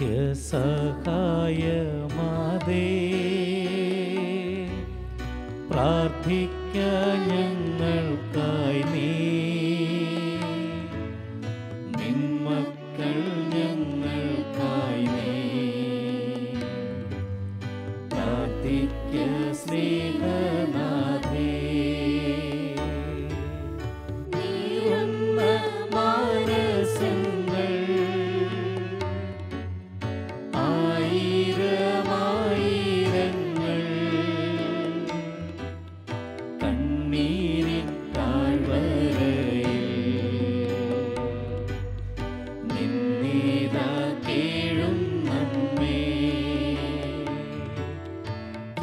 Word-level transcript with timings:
सकाय 0.00 1.60
मादे 2.16 2.86
प्रार्थिक्याय 5.70 7.53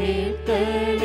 Te 0.02 1.01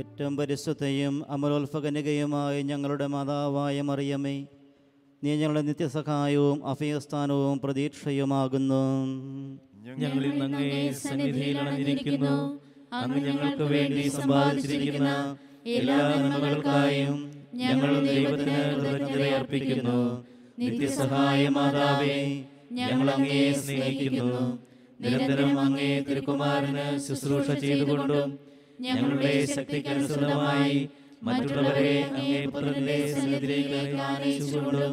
ഏറ്റവും 0.00 0.36
പരിശുദ്ധയും 0.36 1.14
അമലോത്ഭകനികയുമായ 1.34 2.54
ഞങ്ങളുടെ 2.70 3.06
മാതാവായ 3.06 3.76
മറിയമേ 3.88 4.36
നീ 5.22 5.30
ഞങ്ങളുടെ 5.40 5.62
നിത്യസഹായവും 5.68 6.58
അഭയസ്ഥാനവും 6.72 7.56
പ്രതീക്ഷയുമാകുന്നു. 7.64 8.82
ഞങ്ങളിൽ 10.00 10.42
അങ്ങേ 10.46 10.70
സന്നിധിയിൽ 11.04 11.58
അണഞ്ഞിരിക്കുന്നു. 11.62 12.34
അങ്ങ് 12.98 13.20
ഞങ്ങൾക്ക് 13.28 13.64
വേണ്ടി 13.72 14.02
സമ്പാദിച്ചിരിക്കുന്ന 14.08 15.10
എല്ലാ 15.76 15.98
നന്മകൾക്കായും 16.22 17.16
ഞങ്ങൾ 17.62 17.92
ദൈവത്തിന് 18.08 18.58
കൃതജ്ഞത 18.80 19.22
അർപ്പിക്കുന്നു. 19.38 19.98
നിത്യസഹായ 20.58 21.48
മാതാവേ 21.48 22.18
ഞങ്ങൾ 22.80 23.08
അങ്ങയെ 23.10 23.46
സ്നേഹിക്കുന്നു. 23.62 24.42
നിരന്തരം 25.00 25.52
അങ്ങേ 25.60 25.92
തിരുക്കുമാരന് 26.08 26.86
ശുശ്രൂഷ 27.06 27.48
ചെയ്തുകൊണ്ടും 27.64 28.28
ഞങ്ങളുടെ 28.80 29.32
ശക്തിക്ക് 29.46 29.90
അനുസൃതമായി 29.90 30.78
മറ്റുള്ളവരെ 31.22 31.92
അങ്ങേ 32.08 32.40
പുത്രന്റെ 32.46 32.96
സന്നിധിയിലേക്ക് 33.12 33.98
ആനയിച്ചുകൊണ്ടും 34.08 34.92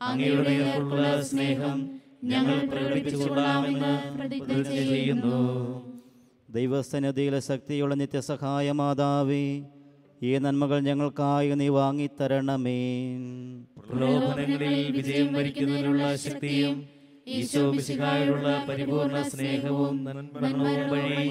അങ്ങയുടെ 0.00 0.54
നേർക്കുള്ള 0.60 1.06
സ്നേഹം 1.30 1.78
ഞങ്ങൾ 2.24 2.58
പ്രകടിപ്പിച്ചുകൊള്ളാമെന്ന് 2.70 3.92
പ്രതിജ്ഞ 4.16 4.58
ചെയ്യുന്നു. 4.80 5.38
ദൈവസന്നിധിയിലെ 6.48 7.40
ശക്തിയുള്ള 7.48 7.94
നിത്യസഹായ 7.94 8.72
മാതാവേ 8.80 9.44
ഈ 10.20 10.32
നന്മകൾ 10.38 10.78
ഞങ്ങൾക്കായി 10.88 11.54
നീ 11.60 11.68
വാങ്ങിത്തരണമേ. 11.76 12.80
പ്രലോഭനങ്ങളിൽ 13.80 14.76
വിജയം 14.96 15.30
വരിക്കുന്നതിനുള്ള 15.36 16.02
ശക്തിയും 16.26 16.74
ഈശോ 17.30 17.64
പരിപൂർണ 18.68 19.16
സ്നേഹവും 19.32 19.96
വഴി 20.92 21.26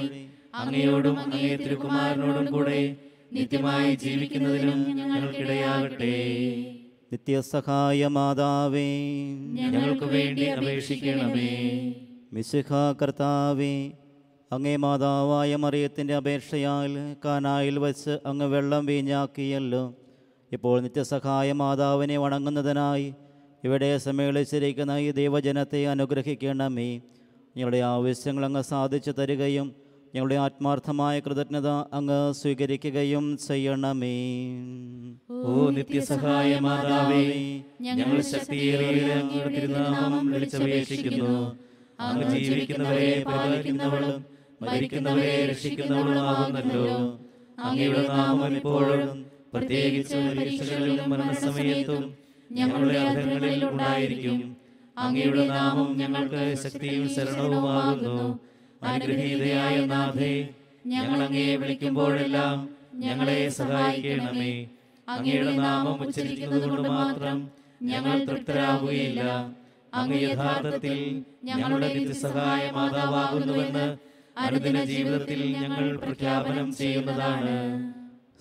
അങ്ങയോടും 0.56 1.20
അങ്ങേ 1.20 1.56
തിരുകുമാരനോടും 1.56 2.54
കൂടെ 2.54 2.96
നിത്യമായി 3.34 3.96
ജീവിക്കുന്നതിനും 3.96 4.96
ഞങ്ങൾക്കിടയാകട്ടെ. 4.96 6.16
നിത്യസഹായ 7.14 8.08
മാതാവേ 8.08 9.14
ഞങ്ങൾക്ക് 9.54 10.04
വേണ്ടി 10.04 10.44
അപേക്ഷിക്കണമേ. 10.44 11.96
മിശിഹാ 12.34 12.96
കർത്താവേ 13.02 13.92
അങ്ങേ 14.52 14.76
മാതാവായ 14.76 15.56
മറിയത്തിന്റെ 15.56 16.16
അപേക്ഷയാൽ 16.16 17.16
കാനായിൽ 17.26 17.80
വച്ച് 17.80 18.20
അങ്ങ് 18.26 18.46
വെള്ളം 18.46 18.86
വീഞ്ഞാക്കിയല്ലോ. 18.86 19.94
ഇപ്പോൾ 20.52 20.82
നിത്യസഹായ 20.82 21.52
മാതാവിനെ 21.52 22.18
വണങ്ങുന്നതിനായി 22.18 23.14
ഇവിടെ 23.64 23.98
സമ്മേളിച്ചിരിക്കുന്ന 23.98 24.92
ഈ 24.92 25.12
ദൈവജനത്തെ 25.12 25.88
അനുഗ്രഹിക്കണമേ. 25.88 27.02
ഞങ്ങളുടെ 27.58 27.78
ആവശ്യങ്ങൾ 27.78 28.46
അങ്ങ് 28.46 28.62
സാധിച്ചു 28.62 29.12
തരികയും 29.12 29.81
ഞങ്ങളുടെ 30.16 30.36
ആത്മാർത്ഥമായ 30.36 31.16
കൃതജ്ഞത 31.20 31.68
അങ്ങ് 31.98 32.20
സ്വീകരിക്കുകയും 32.40 33.26
ചെയ്യണമേ. 33.48 34.18
ഓ 35.32 35.70
നിത്യസഹായ 35.76 36.60
മാതാവേ 36.66 37.22
ഞങ്ങൾ 37.82 38.18
ശക്തിയേറിയ 38.32 39.12
അങ്ങയുടെ 39.20 39.62
തിരുനാമം 39.66 40.26
വിളിച്ചപേക്ഷിക്കുന്നു. 40.32 41.32
അങ്ങ് 42.08 42.26
ജീവിക്കുന്നവരെ 42.34 43.24
പരിപാലിക്കുന്നവളും 43.28 44.18
മരിക്കുന്നവരെ 44.64 45.34
രക്ഷിക്കുന്നവളുമാകുന്നല്ലോ 45.52 46.86
അങ്ങയുടെ 47.68 48.04
നാമം 48.12 48.54
ഇപ്പോഴും 48.60 49.08
പ്രത്യേകിച്ച് 49.54 50.18
പരീക്ഷകളിലും 50.38 51.10
മരണസമയത്തും 51.12 52.04
ഞങ്ങളുടെ 52.50 53.00
അർത്ഥങ്ങളിൽ 53.00 53.62
ഉണ്ടായിരിക്കും. 53.72 54.40
അങ്ങയുടെ 54.98 55.44
നാമം 55.48 55.90
ഞങ്ങൾക്ക് 55.98 56.44
ശക്തിയും 56.64 57.06
ശരണവുമാകുന്നു. 57.16 58.18
അനുഗ്രഹീതയായ 58.82 59.86
നാഥേ 59.86 60.50
ഞങ്ങൾ 60.88 61.24
അങ്ങയെ 61.24 61.56
വിളിക്കുമ്പോഴെല്ലാം 61.56 62.70
ഞങ്ങളെ 62.96 63.50
സഹായിക്കണമേ. 63.50 64.68
അങ്ങയുടെ 65.08 65.54
നാമം 65.56 66.06
ഉച്ചരിക്കുന്നത് 66.06 66.70
കൊണ്ട് 66.70 66.90
മാത്രം 66.90 67.38
ഞങ്ങൾ 67.84 68.26
തൃപ്തരാകുകയില്ല. 68.26 69.22
അങ്ങ് 69.94 70.22
യഥാർത്ഥത്തിൽ 70.22 71.24
ഞങ്ങളുടെ 71.44 71.94
നിത്യസഹായ 71.94 72.72
മാതാവാകുന്നുവെന്ന് 72.72 73.98
അനുദിന 74.38 74.84
ജീവിതത്തിൽ 74.84 75.58
ഞങ്ങൾ 75.62 75.98
പ്രഖ്യാപനം 75.98 76.76
ചെയ്യുന്നതാണ്. 76.76 77.56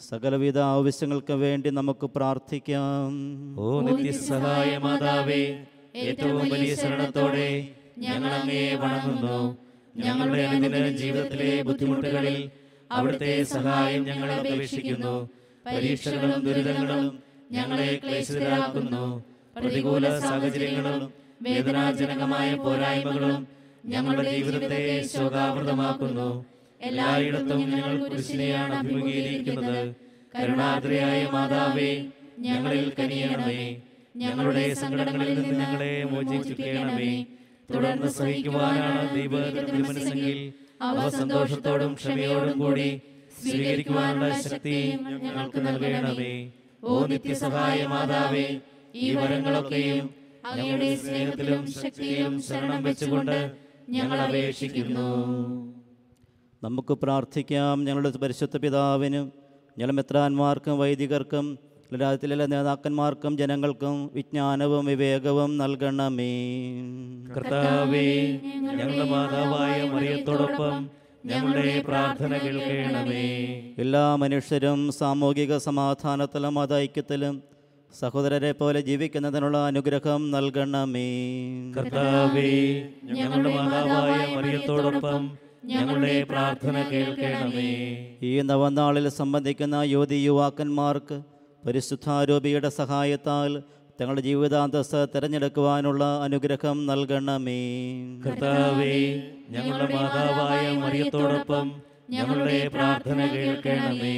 സകലവിധ 0.01 0.59
ആവശ്യങ്ങൾക്ക് 0.59 1.33
വേണ്ടി 1.33 1.71
നമുക്ക് 1.71 2.07
പ്രാർത്ഥിക്കാം. 2.07 3.09
ഓ 3.59 3.81
നിത്യസഹായ 3.81 4.79
മാതാവേ 4.79 5.43
ഏറ്റവും 5.95 6.49
വലിയ 6.49 6.75
ശരണത്തോടെ 6.75 7.69
ഞങ്ങൾ 7.99 8.33
അങ്ങയെ 8.33 8.75
വണങ്ങുന്നു. 8.75 9.70
ഞങ്ങളുടെ 9.97 10.43
അനുദിന 10.43 10.89
ജീവിതത്തിലെ 10.89 11.63
ബുദ്ധിമുട്ടുകളിൽ 11.63 12.51
അവിടുത്തെ 12.93 13.43
സഹായം 13.43 14.05
ഞങ്ങൾ 14.05 14.33
അപേക്ഷിക്കുന്നു. 14.33 15.29
പരീക്ഷകളും 15.67 16.45
ദുരിതങ്ങളും 16.45 17.19
ഞങ്ങളെ 17.53 18.01
ക്ലേശിതരാക്കുന്നു. 18.05 19.25
പ്രതികൂല 19.57 20.19
സാഹചര്യങ്ങളും 20.19 21.13
വേദനാജനകമായ 21.43 22.55
പോരായ്മകളും 22.55 23.49
ഞങ്ങളുടെ 23.87 24.37
ജീവിതത്തെ 24.37 25.07
ശോകാവൃതമാക്കുന്നു. 25.15 26.45
എല്ലായിടത്തും 26.81 27.71
ഞങ്ങൾ 27.71 28.09
കുരിശിനെയാണ് 28.09 28.75
അഭിമുഖീകരിക്കുന്നത്. 28.75 29.95
കരുണാദ്രയായ 30.39 31.29
മാതാവേ 31.33 32.07
ഞങ്ങളിൽ 32.39 32.93
കനിയണമേ. 32.99 33.77
ഞങ്ങളുടെ 34.17 34.75
സങ്കടങ്ങളിൽ 34.75 35.43
നിന്ന് 35.43 35.65
ഞങ്ങളെ 35.65 36.05
മോചിപ്പിക്കണമേ. 36.05 37.27
തുടർന്ന് 37.71 38.11
സഹിക്കുവാനാണ് 38.11 39.03
ദൈവത്തിന്റെ 39.15 39.79
മനസ്സെങ്കിൽ 39.81 40.39
അവ 40.81 41.09
സന്തോഷത്തോടും 41.11 41.93
ക്ഷമയോടും 41.95 42.59
കൂടി 42.59 42.89
സ്വീകരിക്കുവാനുള്ള 43.41 44.29
ശക്തി 44.45 44.77
ഞങ്ങൾക്ക് 45.25 45.61
നൽകണമേ. 45.67 46.33
ഓ 46.83 47.07
നിത്യസഹായ 47.07 47.87
മാതാവേ 47.87 48.47
ഈ 48.95 49.09
വരങ്ങളൊക്കെയും 49.15 50.07
ഞങ്ങളുടെ 50.59 50.89
സ്നേഹത്തിലും 50.97 51.63
ശക്തിയിലും 51.81 52.35
ശരണം 52.43 52.81
വെച്ചുകൊണ്ട് 52.83 53.39
ഞങ്ങൾ 53.89 54.19
അപേക്ഷിക്കുന്നു. 54.21 55.09
നമുക്ക് 56.63 56.95
പ്രാർത്ഥിക്കാം 56.95 57.77
ഞങ്ങളുടെ 57.85 58.11
പരിശുദ്ധ 58.19 58.57
പിതാവിനും 58.57 59.27
ഞങ്ങളുടെ 59.77 59.97
മിത്രാന്മാർക്കും 59.97 60.79
വൈദികർക്കും 60.79 61.47
രാജ്യത്തിലെ 61.99 62.47
നേതാക്കന്മാർക്കും 62.47 63.39
ജനങ്ങൾക്കും 63.39 64.11
വിജ്ഞാനവും 64.15 64.85
വിവേകവും 64.85 65.59
നൽകണമേ. 65.59 66.35
കർത്താവേ 67.37 68.39
ഞങ്ങളുടെ 68.55 69.11
മാതാവായ 69.11 69.91
മറിയത്തോടൊപ്പം 69.91 70.91
ഞങ്ങളുടെ 71.27 71.85
പ്രാർത്ഥന 71.87 72.37
കേൾക്കണമേ. 72.37 73.25
എല്ലാ 73.79 74.17
മനുഷ്യരും 74.17 74.93
സാമൂഹിക 74.93 75.57
സമാധാനത്തിലും 75.57 76.55
മതൈക്യത്തിലും 76.55 77.43
സഹോദരരെ 77.99 78.53
പോലെ 78.53 78.81
ജീവിക്കുന്നതിനുള്ള 78.81 79.67
അനുഗ്രഹം 79.67 80.31
നൽകണമേ. 80.31 81.11
കർത്താവേ 81.79 82.83
ഞങ്ങളുടെ 83.05 83.57
മാതാവായ 83.57 84.35
മറിയത്തോടൊപ്പം 84.35 85.31
ഞങ്ങളുടെ 85.65 86.23
പ്രാർത്ഥന 86.23 86.83
കേൾക്കണമേ. 86.83 88.09
ഈ 88.23 88.41
നവനാളിൽ 88.41 89.09
സംബന്ധിക്കുന്ന 89.09 89.75
യുവതി 89.75 90.15
യുവാക്കന്മാർക്ക് 90.15 91.30
പരിശുദ്ധാരൂപിയുടെ 91.67 92.69
സഹായത്താൽ 92.69 93.63
തങ്ങളുടെ 94.01 94.21
ജീവിതാന്തസ് 94.21 95.07
തിരഞ്ഞെടുക്കുവാനുള്ള 95.15 96.21
അനുഗ്രഹം 96.23 96.87
നൽകണമേ. 96.87 97.63
കർത്താവേ 98.27 99.23
ഞങ്ങളുടെ 99.51 99.95
മാതാവായ 99.95 100.77
മറിയത്തോടൊപ്പം 100.77 101.73
ഞങ്ങളുടെ 102.11 102.69
പ്രാർത്ഥന 102.69 103.27
കേൾക്കണമേ. 103.27 104.17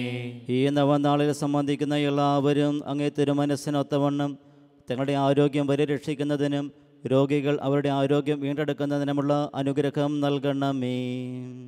ഈ 0.49 0.69
നവനാളിൽ 0.69 1.33
സംബന്ധിക്കുന്ന 1.33 1.97
എല്ലാവരും 1.97 2.89
അങ്ങേ 2.89 3.11
തിരുമനസ്സിനൊത്തവണ്ണം 3.19 4.39
തങ്ങളുടെ 4.91 5.13
ആരോഗ്യം 5.13 5.67
പരിരക്ഷിക്കുന്നതിനും 5.67 6.73
രോഗികൾ 7.07 7.59
അവരുടെ 7.63 7.89
ആരോഗ്യം 7.89 8.41
വീണ്ടെടുക്കുന്നതിനുമുള്ള 8.41 9.51
അനുഗ്രഹം 9.55 10.21
നൽകണമേ. 10.21 10.99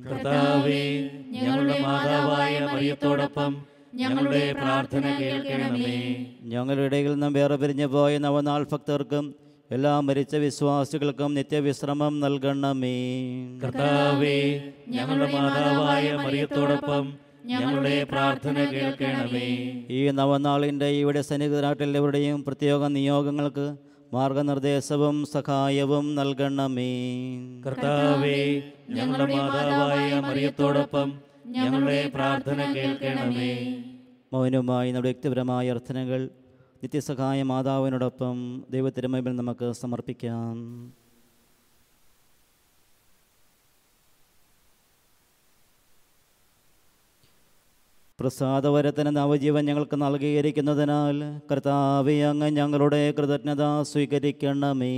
കർത്താവേ 0.09 1.09
ഞങ്ങളുടെ 1.27 1.79
മാതാവായ 1.79 2.59
മറിയത്തോടൊപ്പം 2.59 3.74
ഞങ്ങളുടെ 3.95 4.53
പ്രാർത്ഥന 4.53 5.05
കേൾക്കണമേ. 5.19 5.97
ഞങ്ങളുടെ 6.43 6.81
ഇടയിൽ 6.81 7.11
നിന്നും 7.11 7.33
വേറെ 7.33 7.55
പിരിഞ്ഞു 7.55 7.87
പോയ 7.87 8.17
നവനാൾ 8.17 8.67
ഭക്തർക്കും 8.71 9.25
എല്ലാ 9.71 9.99
മരിച്ച 9.99 10.35
വിശ്വാസികൾക്കും 10.35 11.33
നിത്യവിശ്രമം 11.33 12.19
നൽകണമേ. 12.19 12.97
കർത്താവേ 13.63 14.37
ഞങ്ങളുടെ 14.87 15.31
മാതാവായ 15.31 16.13
മറിയത്തോടൊപ്പം 16.15 17.05
ഞങ്ങളുടെ 17.45 18.03
പ്രാർത്ഥന 18.03 18.57
കേൾക്കണമേ. 18.73 19.47
ഈ 19.89 20.11
നവനാളിന്റെ 20.11 20.89
ഇവിടെ 21.01 21.21
സന്നിഹിതരായിട്ടുള്ളവരുടെയും 21.21 22.43
പ്രത്യേക 22.43 22.87
നിയോഗങ്ങൾക്ക് 22.87 23.75
മാർഗനിർദ്ദേശവും 24.13 25.25
സഹായവും 25.25 26.15
നൽകണമേ. 26.15 26.91
കർത്താവേ 27.67 28.39
ഞങ്ങളുടെ 28.89 29.35
മാതാവായ 29.35 30.19
മറിയത്തോടൊപ്പം 30.19 31.09
ഞങ്ങളുടെ 31.45 32.11
പ്രാർത്ഥന 32.13 32.73
കേൾക്കണമേ. 32.73 33.83
മൗനവുമായി 34.33 34.91
നമ്മുടെ 34.91 35.09
വ്യക്തിപരമായ 35.09 35.69
അർത്ഥനകൾ 35.69 36.29
നിത്യസഹായ 36.83 37.43
മാതാവിനോടൊപ്പം 37.43 38.65
ദൈവത്തിരുമയിൽ 38.69 39.35
നമുക്ക് 39.35 39.71
സമർപ്പിക്കാം. 39.71 40.55
പ്രസാദവരത്തിന് 48.19 49.15
നവജീവൻ 49.15 49.65
ഞങ്ങൾക്ക് 49.65 49.95
നൽകിയിരിക്കുന്നതിനാൽ 49.95 51.39
കർത്താവെ 51.51 52.13
അങ്ങ് 52.13 52.49
ഞങ്ങളുടെ 52.49 53.11
കൃതജ്ഞത 53.11 53.81
സ്വീകരിക്കണമേ. 53.81 54.95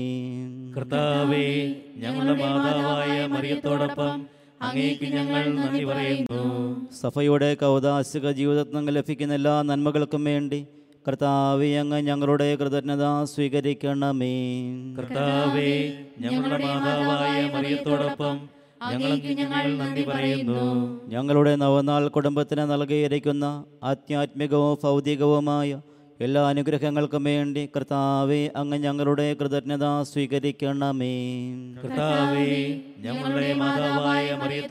കർത്താവേ 0.78 1.76
ഞങ്ങളുടെ 1.96 2.46
മാതാവായ 2.46 3.28
മറിയത്തോടൊപ്പം 3.28 4.37
അങ്ങേക്ക് 4.62 5.06
ഞങ്ങൾ 5.06 5.44
നന്ദി 5.54 5.84
പറയുന്നു. 5.84 6.42
സഭയുടെ 7.02 7.56
കൗതാശിക 7.56 8.32
ജീവിതത്തിൽ 8.32 8.90
ലഭിക്കുന്ന 8.90 9.34
എല്ലാ 9.34 9.62
നന്മകൾക്കും 9.62 10.24
വേണ്ടി 10.24 10.60
കർത്താവെ 11.08 11.68
അങ്ങ് 11.78 12.00
ഞങ്ങളുടെ 12.02 12.56
കൃതജ്ഞത 12.56 13.04
സ്വീകരിക്കണമേ. 13.24 14.36
കർത്താവേ 14.98 15.72
ഞങ്ങളുടെ 16.20 16.66
മാതാവായ 16.66 17.52
മറിയത്തോടൊപ്പം 17.54 18.36
ഞങ്ങൾക്ക് 18.92 19.28
ഞങ്ങൾ 19.28 19.64
നന്ദി 19.78 20.04
പറയുന്നു. 20.04 20.64
ഞങ്ങളുടെ 21.08 21.56
നവനാൾ 21.56 22.08
കുടുംബത്തിന് 22.08 22.62
നൽകിയിരിക്കുന്ന 22.72 23.46
ആധ്യാത്മികവും 23.84 24.78
ഭൗതികവുമായ 24.84 25.80
എല്ലാ 26.20 26.48
അനുഗ്രഹങ്ങൾക്കും 26.48 27.24
വേണ്ടി 27.24 27.70
കർത്താവെ 27.76 28.52
അങ്ങ് 28.56 28.78
ഞങ്ങളുടെ 28.78 29.34
കൃതജ്ഞത 29.34 29.86
സ്വീകരിക്കണമേ. 30.02 31.16
കർത്താവേ 31.84 32.48
ഞങ്ങളുടെ 33.00 33.54
മാതാവായ 33.54 33.97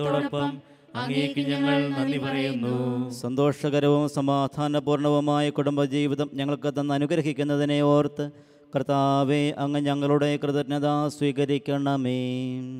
മറിയത്തോടൊപ്പം 0.02 0.50
അങ്ങേക്ക് 0.94 1.40
ഞങ്ങൾ 1.40 1.88
നന്ദി 1.88 2.18
പറയുന്നു. 2.18 2.74
സന്തോഷകരവും 3.10 4.08
സമാധാനപൂർണവുമായ 4.08 5.50
കുടുംബജീവിതം 5.50 6.30
ഞങ്ങൾക്ക് 6.34 6.70
തന്ന് 6.78 6.94
അനുഗ്രഹിക്കുന്നതിനെ 6.94 7.82
ഓർത്ത് 7.82 8.30
കർത്താവെ 8.76 9.54
അങ്ങ് 9.58 9.80
ഞങ്ങളുടെ 9.80 10.36
കൃതജ്ഞത 10.36 10.86
സ്വീകരിക്കണമേ. 11.08 12.20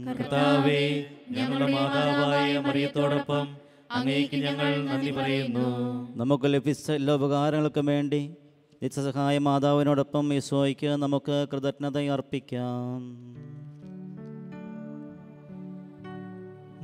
കർത്താവേ 0.09 0.81
ഞങ്ങളുടെ 1.31 1.69
മാതാവായ 1.73 2.59
മറിയത്തോടൊപ്പം 2.59 3.47
അങ്ങേക്ക് 3.91 4.37
ഞങ്ങൾ 4.37 4.85
നന്ദി 4.85 5.11
പറയുന്നു. 5.11 5.67
നമുക്ക് 6.17 6.45
ലഭിച്ച 6.53 6.91
എല്ലാ 6.91 7.15
ഉപകാരങ്ങൾക്കും 7.15 7.87
വേണ്ടി 7.87 8.23
നിത്യസഹായ 8.83 9.39
മാതാവിനോടൊപ്പം 9.39 10.35
ഈശോയ്ക്ക് 10.35 10.87
നമുക്ക് 10.87 11.47
കൃതജ്ഞത 11.53 11.99
അർപ്പിക്കാം 11.99 13.01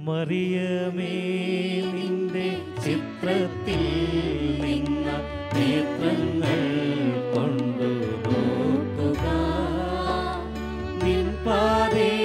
മറിയമേ 0.07 1.15
നിന്റെ 1.93 2.47
ചിത്രത്തിൽ 2.85 3.83
നിന്ന 4.63 5.07
നേത്രങ്ങൾ 5.57 6.61
കൊണ്ടു 7.35 7.91
നോക്കുക. 8.27 9.27
നിൻ 11.05 11.23
പാതേത 11.47 12.22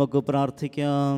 നമുക്ക് 0.00 0.20
പ്രാർത്ഥിക്കാം. 0.28 1.16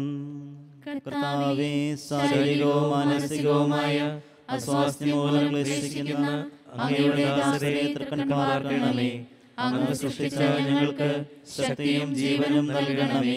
കർത്താവേ 0.85 1.75
ശാരീരികവും 2.05 2.87
മാനസികവുമായ 2.93 3.97
അസ്വാസ്ഥ്യം 4.55 5.19
മൂലം 5.19 5.45
ക്ലേശിക്കുന്ന 5.53 6.31
അങ്ങയുടെ 6.77 7.27
ദാസരെ 7.37 7.83
തൃക്കൺപാർക്കണമേ 7.97 9.11
അങ്ങ് 9.65 9.93
സൃഷ്ടിച്ച 10.01 10.41
ഞങ്ങൾക്ക് 10.69 11.09
ശക്തിയും 11.57 12.09
ജീവനും 12.21 12.67
നൽകണമേ. 12.73 13.37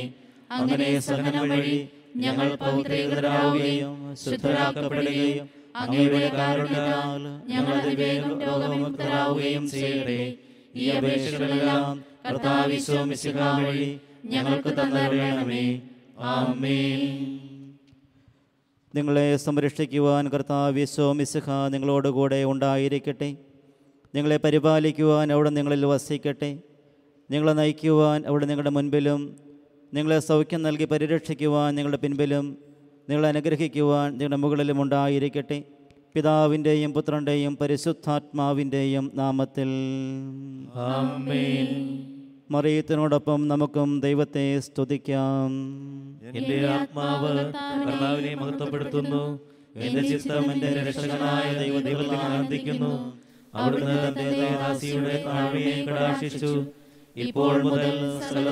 അങ്ങനെ 0.58 0.90
സഹനം 1.10 1.46
വഴി 1.52 1.78
ഞങ്ങൾ 2.24 2.50
പൗത്രീകരാവുകയും 2.64 3.94
ശുദ്ധരാക്കപ്പെടുകയും 4.24 5.46
അങ്ങയുടെ 5.84 6.24
കാരുണ്യത്താൽ 6.40 7.24
ഞങ്ങൾ 7.54 7.75
അതിവേഗം 7.84 8.36
രോഗമുക്തരാവുകയും 8.48 9.68
ചെയ്യട്ടെ. 9.75 10.20
ഈ 10.82 10.90
അപേക്ഷകളെല്ലാം 10.98 11.88
കർത്താവിശ്വമിശിക 12.28 13.40
വഴി 13.62 13.92
ഞങ്ങൾക്ക് 14.25 14.70
തന്നറിയണമേ 14.70 15.82
ആമേ 16.20 16.79
നിങ്ങളെ 18.96 19.38
സംരക്ഷിക്കുവാൻ 19.38 20.29
കർത്താവ് 20.29 20.74
കർത്താവിശ്വമിശിഖ 20.74 21.67
നിങ്ങളോടുകൂടെ 21.67 22.44
ഉണ്ടായിരിക്കട്ടെ. 22.44 23.38
നിങ്ങളെ 24.15 24.38
പരിപാലിക്കുവാൻ 24.38 25.34
അവിടെ 25.34 25.50
നിങ്ങളിൽ 25.50 25.86
വസിക്കട്ടെ. 25.86 26.60
നിങ്ങളെ 27.32 27.53
നയിക്കുവാൻ 27.53 28.24
അവിടെ 28.27 28.46
നിങ്ങളുടെ 28.46 28.70
മുൻപിലും 28.70 29.36
നിങ്ങളെ 29.94 30.20
സൗഖ്യം 30.20 30.62
നൽകി 30.62 30.86
പരിരക്ഷിക്കുവാൻ 30.86 31.75
നിങ്ങളുടെ 31.75 31.98
പിൻപിലും 31.98 32.58
നിങ്ങളെ 33.10 33.27
അനുഗ്രഹിക്കുവാൻ 33.29 34.12
നിങ്ങളുടെ 34.12 34.36
മുകളിലും 34.36 34.82
ഉണ്ടായിരിക്കട്ടെ. 34.82 35.63
പിതാവിന്റെയും 36.13 36.94
പുത്രന്റെയും 36.94 37.58
പരിശുദ്ധാത്മാവിന്റെയും 37.58 39.12
നാമത്തിൽ. 39.13 39.70
ആമേൻ. 40.75 41.72
മറിയത്തിനോടൊപ്പം 42.52 43.48
നമുക്കും 43.48 44.00
ദൈവത്തെ 44.00 44.60
സ്തുതിക്കാം. 44.60 45.50
എന്റെ 46.34 46.68
ആത്മാവ് 46.68 47.54
കർത്താവിനെ 47.88 48.36
മഹത്വപ്പെടുത്തുന്നു. 48.36 49.40
എന്റെ 49.75 50.02
ചിത്തം 50.02 50.52
എന്റെ 50.52 50.68
രക്ഷകനായ 50.68 51.54
ദൈവ 51.54 51.82
ദൈവത്തിൽ 51.82 52.16
ആനന്ദിക്കുന്നു. 52.16 53.14
അവിടുന്ന് 53.56 54.08
തന്റെ 54.08 54.30
ദാസിയുടെ 54.32 55.24
താഴ്മയെ 55.25 55.86
ഇപ്പോൾ 57.16 57.64
മുതൽ 57.64 58.20
സകല 58.30 58.50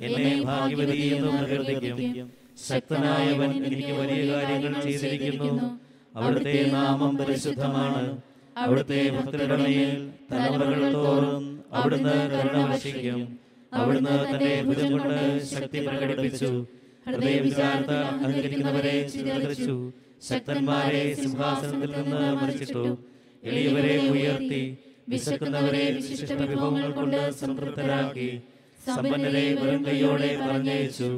എന്നെ 0.00 0.42
ഭാഗ്യവതി 0.42 0.98
എന്ന് 0.98 1.28
പ്രകീർത്തിക്കും. 1.28 2.30
ശക്തനായവൻ 2.68 3.64
എനിക്ക് 3.64 3.88
വലിയ 3.88 4.32
കാര്യങ്ങൾ 4.32 4.80
ചെയ്തിരിക്കുന്നു. 4.80 5.80
അവിടുത്തെ 6.18 6.70
നാമം 6.72 7.16
പരിശുദ്ധമാണ്. 7.16 8.18
അവിടുത്തെ 8.56 9.10
ഭക്തരുടെ 9.10 10.08
തലമുറകൾ 10.32 10.94
തോറും 10.94 11.51
അവിടുന്ന് 11.72 12.30
കരുണ 12.30 12.56
വർഷിക്കും. 12.70 13.38
അവിടുന്ന് 13.72 14.16
തന്റെ 14.30 14.62
ഭുജം 14.62 14.92
കൊണ്ട് 14.92 15.44
ശക്തി 15.44 15.86
പ്രകടിപ്പിച്ചു. 15.86 16.66
ഹൃദയ 17.06 17.38
വിചാരത്താൽ 17.38 18.04
അഹങ്കരിക്കുന്നവരെ 18.04 19.08
ചിതറിച്ചു. 19.08 19.92
ശക്തന്മാരെ 20.28 21.14
സിംഹാസനത്തിൽ 21.14 22.02
നിന്ന് 22.02 22.34
മറിച്ചിട്ടു 22.34 22.98
എളിയവരെ 23.44 24.08
ഉയർത്തി. 24.08 24.76
വിശക്കുന്നവരെ 25.08 25.90
വിശിഷ്ട 25.90 26.32
വിഭവങ്ങൾ 26.32 26.90
കൊണ്ട് 26.90 27.30
സംതൃപ്തരാക്കി. 27.30 28.40
സമ്പന്നരെ 28.86 29.54
വെറും 29.54 29.86
കൈയോടെ 29.86 30.30
പറഞ്ഞയച്ചു. 30.42 31.10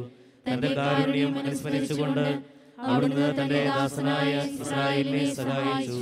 തന്റെ 0.46 0.75
കാരുണ്യം 0.75 1.38
അനുസ്മരിച്ചുകൊണ്ട് 1.38 2.26
അവിടുന്ന് 2.78 3.26
തന്റെ 3.38 3.64
ദാസനായ 3.64 4.32
ഇസ്രായേലിനെ 4.61 5.34
സഹായിച്ചു. 5.34 6.00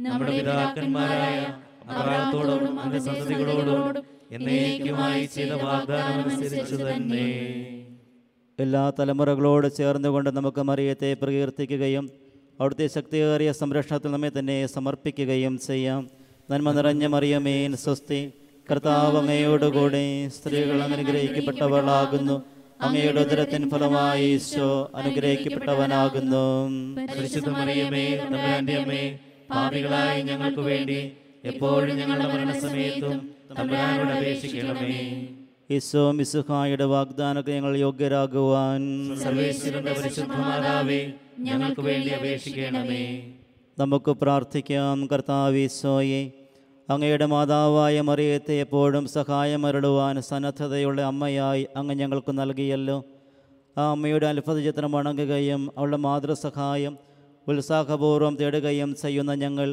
നമ്മുടെ 0.00 0.32
പിതാക്കന്മാരായ 0.38 1.38
അബ്രാഹത്തോടും 1.88 2.80
അവന്റെ 2.80 2.98
സന്തതികളോടും 2.98 4.04
എന്നേക്കുമായി 4.32 5.26
ചെയ്ത 5.26 5.52
വാഗ്ദാനം 5.52 6.30
അനുസരിച്ചു 6.30 6.74
തന്നെ 6.74 7.26
എല്ലാ 8.58 8.92
തലമുറകളോട് 8.98 9.76
ചേർന്നുകൊണ്ട് 9.76 10.30
നമുക്ക് 10.30 10.62
മറിയത്തെ 10.62 11.16
പ്രകീർത്തിക്കുകയും 11.22 12.04
അവിടുത്തെ 12.60 12.86
ശക്തിയേറിയ 12.86 13.52
സംരക്ഷണത്തിൽ 13.52 14.10
നമ്മെ 14.12 14.30
തന്നെ 14.38 14.66
സമർപ്പിക്കുകയും 14.66 15.58
ചെയ്യാം. 15.58 16.02
നന്മ 16.50 16.72
നിറഞ്ഞ 16.72 17.06
മറിയമേൻ 17.06 17.76
സ്വസ്തി. 17.76 18.20
കർത്താവ് 18.70 19.18
അങ്ങയോടുകൂടെ 19.18 20.28
സ്ത്രീകൾ 20.36 20.82
അനുഗ്രഹിക്കപ്പെട്ടവളാകുന്നു. 20.82 22.36
അമ്മയുടെ 22.80 23.20
ഉദരത്തിൻ 23.20 23.70
ഫലമായി 23.70 24.24
ഈശോ 24.30 24.70
അനുഗ്രഹിക്കപ്പെട്ടവനാകുന്നു. 24.94 26.46
പരിശുദ്ധ 27.12 27.48
മറിയമേ 27.48 28.06
അമ്മേ 28.78 29.04
പാപികളായ 29.50 30.22
ഞങ്ങൾക്ക് 30.22 30.60
വേണ്ടി 30.60 31.00
എപ്പോഴും 31.50 31.96
ഞങ്ങളുടെ 31.96 32.26
മരണസമയത്തും 32.28 33.16
തമ്പുരാനോട് 33.58 34.12
അപേക്ഷിക്കണമേ. 34.12 35.28
ഈശോ 35.70 36.02
മിസുഹായുടെ 36.12 36.84
വാഗ്ദാനക്ക് 36.84 37.50
ഞങ്ങൾ 37.50 37.76
യോഗ്യരാകുവാൻ. 37.76 38.82
പരിശുദ്ധമാതാവേ 39.26 40.00
പരിശുദ്ധ 40.00 40.36
മാതാവേ 40.36 41.00
ഞങ്ങൾക്ക് 41.38 41.80
വേണ്ടി 41.80 42.08
അപേക്ഷിക്കണമേ. 42.08 43.02
നമുക്ക് 43.78 44.10
പ്രാർത്ഥിക്കാം 44.10 45.06
കർത്താവീശോയെ 45.06 46.22
അങ്ങയുടെ 46.90 47.26
മാതാവായ 47.26 48.00
മറിയത്തെ 48.00 48.54
എപ്പോഴും 48.54 49.08
സഹായമരുളുവാൻ 49.08 50.22
സന്നദ്ധതയുള്ള 50.22 51.02
അമ്മയായി 51.02 51.66
അങ്ങ് 51.76 51.94
ഞങ്ങൾക്ക് 51.94 52.32
നൽകിയല്ലോ. 52.32 53.04
ആ 53.78 53.90
അമ്മയുടെ 53.90 54.26
അത്ഭുത 54.26 54.58
ചിത്രം 54.64 54.92
വണങ്ങുകയും 54.92 55.62
അവളുടെ 55.78 55.96
മാതൃസഹായം 55.96 56.94
ഉത്സാഹപൂർവം 57.48 58.36
തേടുകയും 58.36 58.96
ചെയ്യുന്ന 59.02 59.34
ഞങ്ങൾ 59.34 59.68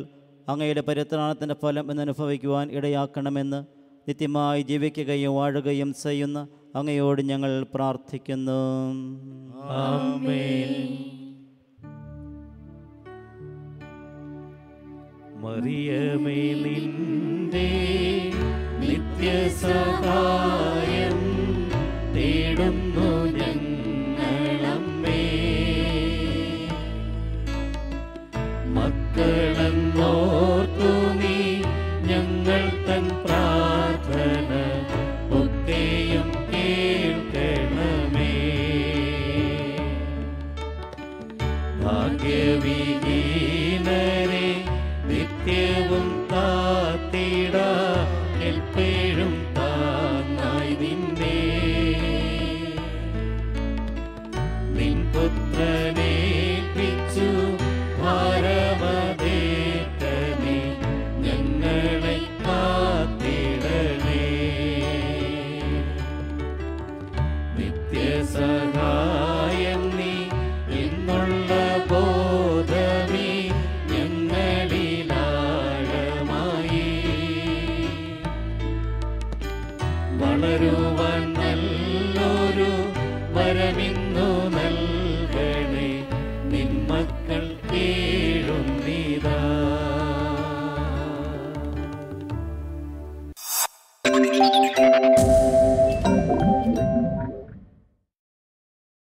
അങ്ങയുടെ 0.49 0.81
പരിത്രാണത്തിന്റെ 0.81 1.55
ഫലം 1.61 1.91
എന്നനുഭവിക്കുവാൻ 1.91 2.71
ഇടയാക്കണമെന്ന് 2.71 3.63
നിത്യമായി 4.09 4.61
ജീവിക്കുകയും 4.61 5.35
വാഴുകയും 5.35 5.93
ചെയ്യുന്ന 6.03 6.47
അങ്ങയോട് 6.75 7.21
ഞങ്ങൾ 7.21 7.65
പ്രാർത്ഥിക്കുന്നു. 7.75 8.51
മറിയമേ 15.41 16.53
നിത്യസഹായം 18.79 21.32